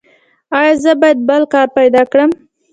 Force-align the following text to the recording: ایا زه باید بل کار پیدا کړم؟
ایا 0.57 0.73
زه 0.83 0.91
باید 1.01 1.19
بل 1.27 1.43
کار 1.53 1.67
پیدا 1.77 2.01
کړم؟ 2.11 2.31